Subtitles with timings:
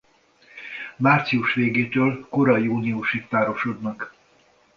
[0.95, 4.13] Március végétől kora júniusig párosodnak.